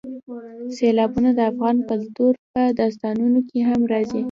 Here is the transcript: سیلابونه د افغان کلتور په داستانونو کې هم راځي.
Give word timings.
سیلابونه 0.75 1.29
د 1.35 1.39
افغان 1.51 1.77
کلتور 1.89 2.33
په 2.51 2.61
داستانونو 2.79 3.39
کې 3.49 3.59
هم 3.69 3.81
راځي. 3.91 4.19